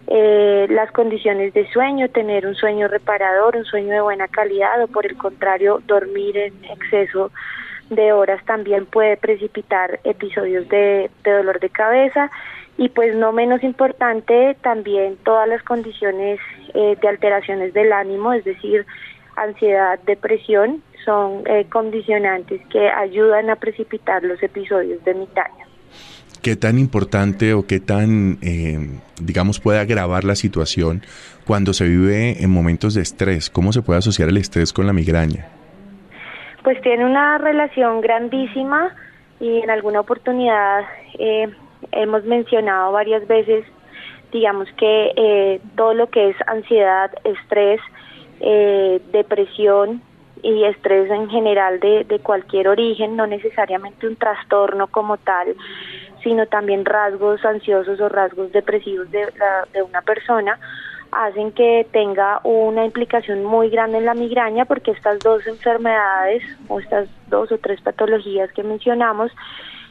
[0.06, 4.88] Eh, las condiciones de sueño, tener un sueño reparador, un sueño de buena calidad o
[4.88, 7.32] por el contrario dormir en exceso
[7.90, 12.30] de horas también puede precipitar episodios de, dolor de cabeza
[12.78, 16.40] y pues no menos importante también todas las condiciones
[16.76, 18.86] eh, de alteraciones del ánimo, es decir,
[19.44, 25.66] ansiedad, depresión, son eh, condicionantes que ayudan a precipitar los episodios de migraña.
[26.42, 31.02] ¿Qué tan importante o qué tan, eh, digamos, puede agravar la situación
[31.46, 33.50] cuando se vive en momentos de estrés?
[33.50, 35.48] ¿Cómo se puede asociar el estrés con la migraña?
[36.64, 38.94] pues tiene una relación grandísima
[39.40, 40.84] y en alguna oportunidad
[41.18, 41.50] eh,
[41.92, 43.66] hemos mencionado varias veces,
[44.32, 47.80] digamos que eh, todo lo que es ansiedad, estrés,
[48.40, 50.02] eh, depresión
[50.42, 55.56] y estrés en general de, de cualquier origen, no necesariamente un trastorno como tal,
[56.24, 59.28] sino también rasgos ansiosos o rasgos depresivos de,
[59.84, 60.60] una persona,
[61.12, 66.80] hacen que tenga una implicación muy grande en la migraña porque estas dos enfermedades o
[66.80, 69.32] estas dos o tres patologías que mencionamos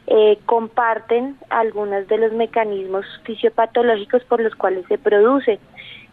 [0.07, 5.59] eh, comparten algunos de los mecanismos fisiopatológicos por los cuales se produce,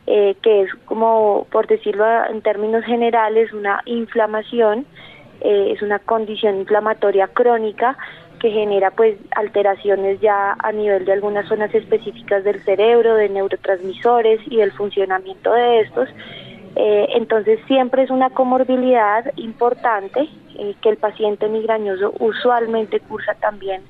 [0.08, 4.86] eh, que es como, por decirlo en términos generales, una inflamación,
[5.42, 7.98] eh, es una condición inflamatoria crónica
[8.40, 14.40] que genera pues alteraciones ya a nivel de algunas zonas específicas del cerebro, de neurotransmisores
[14.46, 16.10] y del funcionamiento de estos.
[16.76, 20.30] Eh, entonces siempre es una comorbilidad importante
[20.60, 23.82] eh, que el paciente migrañoso usualmente cursa también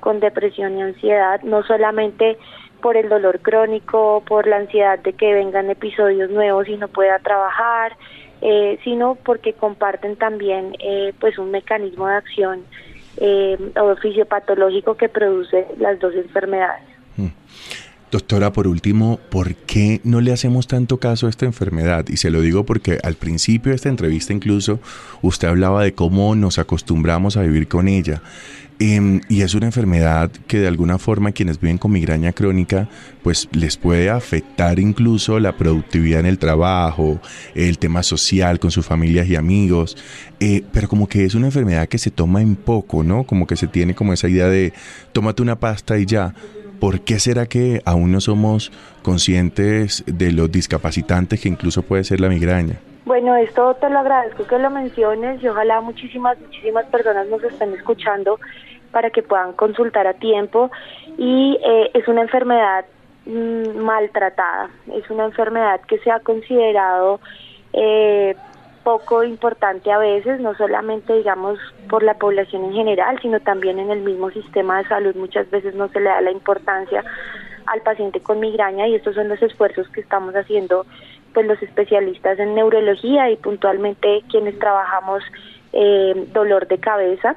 [0.00, 2.38] con depresión y ansiedad, no solamente
[2.80, 7.18] por el dolor crónico, por la ansiedad de que vengan episodios nuevos y no pueda
[7.18, 7.96] trabajar,
[8.40, 12.64] eh, sino porque comparten también eh, pues un mecanismo de acción
[13.16, 16.84] eh, o fisiopatológico que produce las dos enfermedades.
[17.16, 17.28] Mm.
[18.10, 22.06] Doctora, por último, ¿por qué no le hacemos tanto caso a esta enfermedad?
[22.08, 24.80] Y se lo digo porque al principio de esta entrevista incluso
[25.20, 28.22] usted hablaba de cómo nos acostumbramos a vivir con ella.
[28.80, 32.88] Em, y es una enfermedad que de alguna forma quienes viven con migraña crónica,
[33.24, 37.20] pues les puede afectar incluso la productividad en el trabajo,
[37.56, 39.96] el tema social con sus familias y amigos,
[40.38, 43.24] eh, pero como que es una enfermedad que se toma en poco, ¿no?
[43.24, 44.72] Como que se tiene como esa idea de
[45.12, 46.34] tómate una pasta y ya.
[46.80, 48.70] ¿Por qué será que aún no somos
[49.02, 52.76] conscientes de los discapacitantes que incluso puede ser la migraña?
[53.04, 57.72] Bueno, esto te lo agradezco que lo menciones y ojalá muchísimas, muchísimas personas nos estén
[57.72, 58.38] escuchando
[58.92, 60.70] para que puedan consultar a tiempo
[61.16, 62.84] y eh, es una enfermedad
[63.26, 67.20] mm, maltratada, es una enfermedad que se ha considerado
[67.72, 68.36] eh,
[68.84, 71.58] poco importante a veces, no solamente digamos
[71.88, 75.74] por la población en general, sino también en el mismo sistema de salud muchas veces
[75.74, 77.04] no se le da la importancia
[77.66, 80.86] al paciente con migraña y estos son los esfuerzos que estamos haciendo
[81.34, 85.22] pues los especialistas en neurología y puntualmente quienes trabajamos
[85.72, 87.36] eh, dolor de cabeza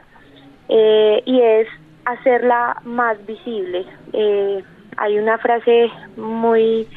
[0.69, 1.67] eh, y es
[2.05, 3.85] hacerla más visible.
[4.13, 4.63] Eh,
[4.97, 6.87] hay una frase muy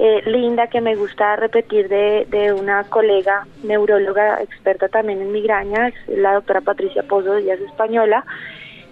[0.00, 5.92] eh, linda que me gusta repetir de, de, una colega neuróloga experta también en migraña,
[6.06, 8.24] la doctora Patricia Pozo, ella es española,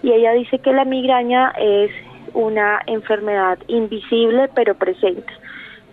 [0.03, 1.93] y ella dice que la migraña es
[2.35, 5.33] una enfermedad invisible pero presente.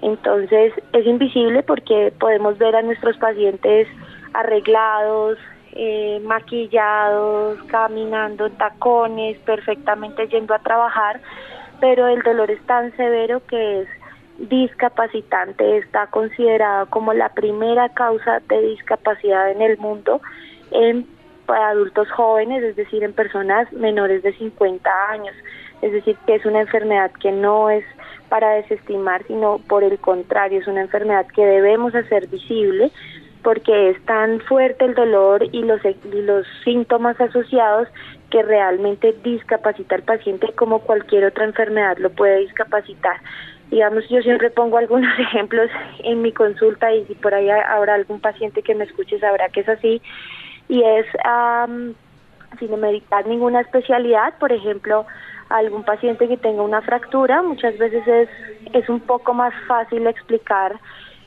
[0.01, 3.87] Entonces es invisible porque podemos ver a nuestros pacientes
[4.33, 5.37] arreglados,
[5.73, 11.21] eh, maquillados, caminando en tacones, perfectamente yendo a trabajar,
[11.79, 13.87] pero el dolor es tan severo que es
[14.37, 20.21] discapacitante, está considerado como la primera causa de discapacidad en el mundo
[20.71, 21.07] en
[21.45, 25.35] para adultos jóvenes, es decir, en personas menores de 50 años.
[25.81, 27.83] Es decir, que es una enfermedad que no es
[28.29, 32.91] para desestimar, sino por el contrario, es una enfermedad que debemos hacer visible
[33.43, 35.81] porque es tan fuerte el dolor y los,
[36.13, 37.89] los síntomas asociados
[38.29, 43.17] que realmente discapacita al paciente como cualquier otra enfermedad lo puede discapacitar.
[43.73, 45.67] Digamos, yo siempre pongo algunos ejemplos
[46.03, 49.61] en mi consulta y si por ahí habrá algún paciente que me escuche sabrá que
[49.61, 49.99] es así.
[50.69, 51.07] Y es,
[52.59, 55.07] sin meditar ninguna especialidad, por ejemplo,
[55.49, 58.29] algún paciente que tenga una fractura, muchas veces es,
[58.73, 60.79] es un poco más fácil explicar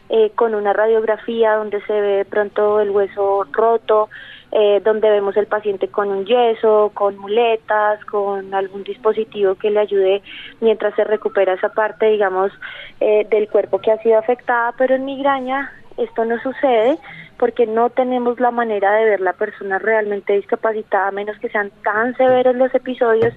[0.08, 4.08] eh, con una radiografía donde se ve de pronto el hueso roto,
[4.52, 9.80] eh, donde vemos el paciente con un yeso, con muletas, con algún dispositivo que le
[9.80, 10.22] ayude
[10.60, 12.52] mientras se recupera esa parte, digamos,
[13.00, 16.98] eh, del cuerpo que ha sido afectada, pero en migraña esto no sucede
[17.38, 21.70] porque no tenemos la manera de ver la persona realmente discapacitada, a menos que sean
[21.84, 23.34] tan severos los episodios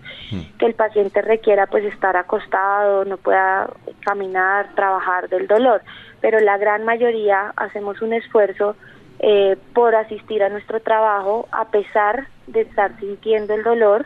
[0.57, 3.69] que el paciente requiera pues estar acostado, no pueda
[4.01, 5.81] caminar, trabajar del dolor.
[6.21, 8.75] Pero la gran mayoría hacemos un esfuerzo
[9.19, 14.05] eh, por asistir a nuestro trabajo a pesar de estar sintiendo el dolor,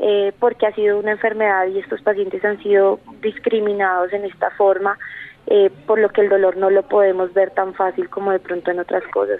[0.00, 4.98] eh, porque ha sido una enfermedad y estos pacientes han sido discriminados en esta forma,
[5.46, 8.70] eh, por lo que el dolor no lo podemos ver tan fácil como de pronto
[8.70, 9.38] en otras cosas.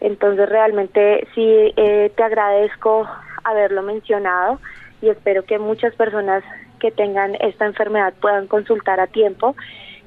[0.00, 3.06] Entonces realmente sí te agradezco
[3.44, 4.60] haberlo mencionado
[5.00, 6.42] y espero que muchas personas
[6.80, 9.54] que tengan esta enfermedad puedan consultar a tiempo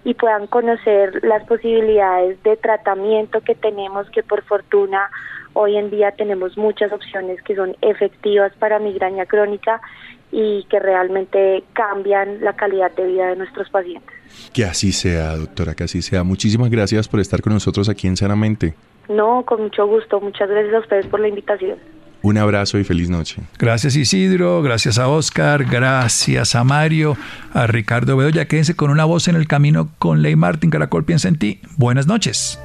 [0.08, 5.10] y puedan conocer las posibilidades de tratamiento que tenemos, que por fortuna
[5.52, 9.82] hoy en día tenemos muchas opciones que son efectivas para migraña crónica
[10.32, 14.16] y que realmente cambian la calidad de vida de nuestros pacientes.
[14.54, 16.24] Que así sea, doctora, que así sea.
[16.24, 18.76] Muchísimas gracias por estar con nosotros aquí en Sanamente.
[19.10, 20.22] No, con mucho gusto.
[20.22, 21.80] Muchas gracias a ustedes por la invitación.
[22.22, 23.42] Un abrazo y feliz noche.
[23.60, 27.18] Gracias Isidro, gracias a Oscar, gracias a Mario,
[27.54, 28.48] a Ricardo Bedoya.
[28.48, 30.70] Quédense con una voz en el camino con Ley Martín.
[30.70, 31.62] Caracol piensa en ti.
[31.78, 32.60] Buenas noches.